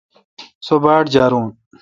[0.65, 1.45] سو باڑجارون۔